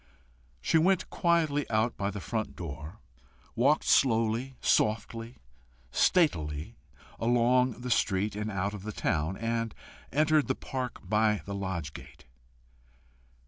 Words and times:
She 0.61 0.79
went 0.79 1.11
quietly 1.11 1.69
out 1.69 1.95
by 1.95 2.09
the 2.09 2.19
front 2.19 2.55
door, 2.55 2.97
walked 3.55 3.83
slowly, 3.83 4.55
softly, 4.59 5.37
statelily 5.91 6.73
along 7.19 7.81
the 7.81 7.91
street 7.91 8.35
and 8.35 8.49
out 8.49 8.73
of 8.73 8.81
the 8.81 8.91
town, 8.93 9.37
and 9.37 9.75
entered 10.11 10.47
the 10.47 10.55
park 10.55 11.07
by 11.07 11.43
the 11.45 11.53
lodge 11.53 11.93
gate. 11.93 12.25